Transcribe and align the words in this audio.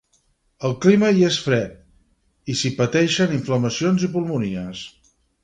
El 0.69 0.71
clima 0.85 1.11
hi 1.17 1.21
és 1.27 1.37
fred, 1.47 1.75
i 2.55 2.57
s'hi 2.63 2.73
pateixen 2.81 3.37
inflamacions 3.37 4.09
i 4.09 4.11
pulmonies. 4.17 4.85